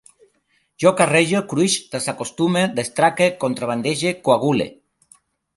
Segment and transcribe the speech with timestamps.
[0.83, 4.69] Jo carrege, cruix, desacostume, desatraque, contrabandege, coagule